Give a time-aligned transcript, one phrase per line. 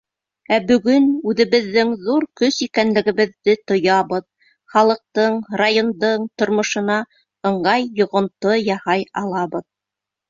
[0.55, 4.25] Ә бөгөн үҙебеҙҙең ҙур көс икәнлегебеҙҙе тоябыҙ,
[4.77, 6.97] халыҡтың, райондың тормошона
[7.51, 9.69] ыңғай йоғонто яһай алабыҙ.